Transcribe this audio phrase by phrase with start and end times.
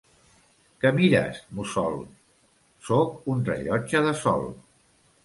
[0.85, 1.99] Què mires, mussol?...
[2.87, 4.49] Soc un rellotge de Sol.